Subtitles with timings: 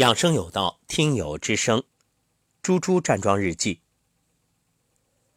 [0.00, 1.84] 养生有道，听友之声，
[2.62, 3.82] 猪猪站桩日记。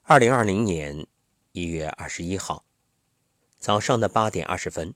[0.04, 1.06] 二零二零年
[1.52, 2.64] 一月二十一号
[3.60, 4.94] 早上的八点二十分，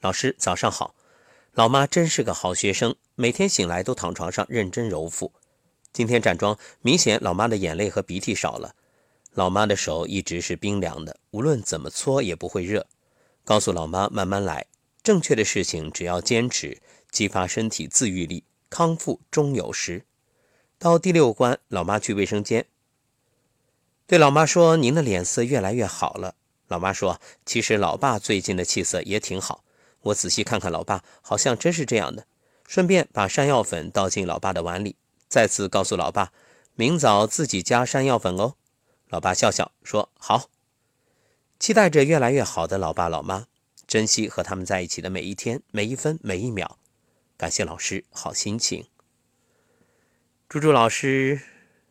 [0.00, 0.96] 老师早上好。
[1.52, 5.32] 老妈真是个好学生，每天醒来都躺床上认真揉腹。
[5.92, 8.74] 今天站桩，明显老妈的眼泪和鼻涕少了。
[9.34, 12.88] 老妈的手一直是冰凉的，无论怎么搓也不会热。
[13.44, 14.66] 告诉老妈慢慢来，
[15.00, 16.82] 正确的事情只要坚持，
[17.12, 18.42] 激发身体自愈力。
[18.70, 20.06] 康复终有时。
[20.78, 22.64] 到第六关，老妈去卫生间，
[24.06, 26.34] 对老妈说：“您的脸色越来越好了。”
[26.68, 29.62] 老妈说：“其实老爸最近的气色也挺好。
[30.02, 32.26] 我仔细看看老爸，好像真是这样的。”
[32.66, 34.94] 顺便把山药粉倒进老爸的碗里，
[35.28, 36.32] 再次告诉老爸
[36.76, 38.54] ：“明早自己加山药粉哦。”
[39.10, 40.48] 老爸笑笑说：“好。”
[41.58, 43.48] 期待着越来越好的老爸老妈，
[43.86, 46.78] 珍惜和他们在一起的每一天、每一分、每一秒。
[47.40, 48.86] 感谢老师好心情，
[50.46, 51.40] 朱朱老师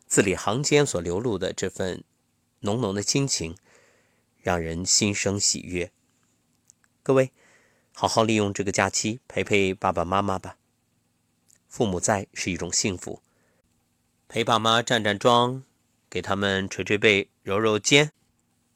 [0.06, 2.04] 字里行间所流露的这份
[2.60, 3.56] 浓浓的亲情，
[4.40, 5.90] 让人心生喜悦。
[7.02, 7.32] 各位，
[7.92, 10.56] 好好利用这个假期陪陪爸爸妈妈吧。
[11.68, 13.20] 父母在是一种幸福，
[14.28, 15.64] 陪爸妈站站桩，
[16.08, 18.12] 给他们捶捶背、揉揉肩，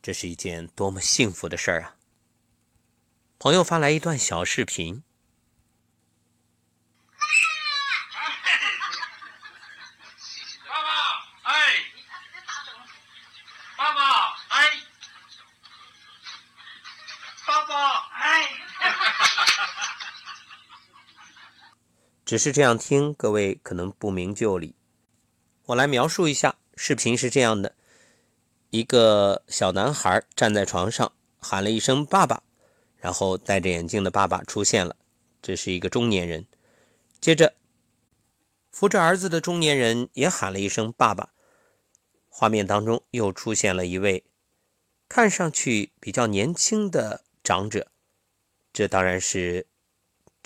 [0.02, 1.96] 这是一件多么幸福的事儿啊！
[3.38, 5.04] 朋友发来一段小视频。
[22.24, 24.74] 只是这样听，各位可能不明就里。
[25.66, 27.74] 我来描述一下，视频是这样的：
[28.70, 32.42] 一个小男孩站在床上，喊了一声“爸爸”，
[32.96, 34.96] 然后戴着眼镜的爸爸出现了，
[35.42, 36.46] 这是一个中年人。
[37.20, 37.54] 接着，
[38.70, 41.30] 扶着儿子的中年人也喊了一声“爸爸”，
[42.28, 44.24] 画面当中又出现了一位
[45.08, 47.90] 看上去比较年轻的长者，
[48.74, 49.66] 这当然是。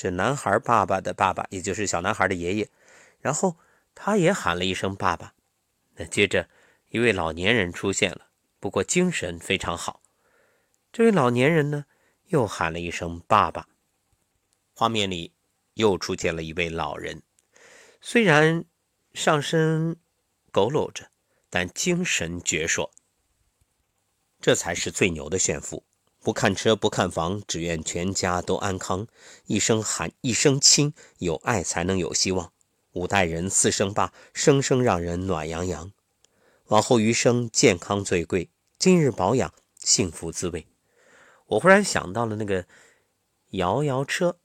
[0.01, 2.69] 这男孩爸爸的爸爸，也就是小男孩的爷爷，
[3.19, 3.57] 然后
[3.97, 5.35] 他也喊了一声“爸爸”。
[5.99, 6.49] 那接着
[6.91, 8.29] 一位老年人出现了，
[8.61, 10.01] 不过精神非常好。
[10.93, 11.87] 这位老年人呢，
[12.27, 13.67] 又喊了一声“爸爸”。
[14.73, 15.35] 画面里
[15.75, 17.25] 又出现了一位老人，
[18.01, 18.65] 虽然
[19.15, 19.97] 上身
[20.53, 21.11] 佝偻着，
[21.51, 22.89] 但精神矍铄。
[24.41, 25.88] 这才是最牛的炫富。
[26.29, 29.07] 不看车，不看房，只愿全家都安康。
[29.47, 32.53] 一声喊，一声亲，有爱才能有希望。
[32.93, 35.91] 五代人，四声爸，声声让人暖洋洋。
[36.67, 38.51] 往后余生，健康最贵。
[38.79, 40.67] 今日保养，幸福滋味。
[41.47, 42.67] 我忽然想到了那个
[43.53, 44.37] 摇摇车，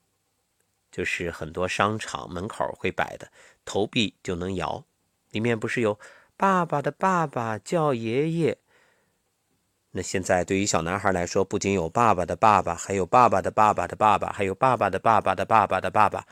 [0.89, 3.29] 就是很多商场门口会摆的，
[3.65, 4.85] 投币就能摇。
[5.31, 5.99] 里面不是有
[6.37, 8.57] 爸爸的爸爸叫爷爷。
[9.95, 16.25] 那现在对于小男孩来说，不仅有爸爸的爸爸，还有爸爸的爸爸的爸爸，还有爸爸的爸爸的爸爸的爸爸，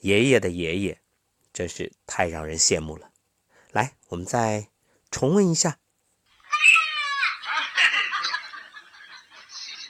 [0.00, 1.00] 爷爷的爷爷，
[1.54, 3.08] 真是太让人羡慕了。
[3.70, 4.68] 来，我们再
[5.10, 5.78] 重温一下。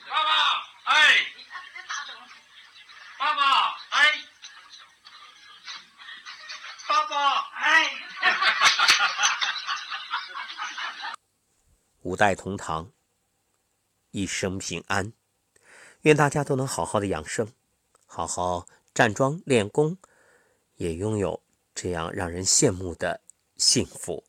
[0.08, 1.26] 爸爸，哎，
[3.18, 4.12] 爸爸，哎，
[6.86, 7.90] 爸爸，哎。
[12.02, 12.92] 五代同堂，
[14.10, 15.12] 一生平安。
[16.02, 17.48] 愿大家都能好好的养生，
[18.06, 19.98] 好好站桩练功，
[20.76, 21.42] 也拥有
[21.74, 23.20] 这样让人羡慕的
[23.56, 24.24] 幸福。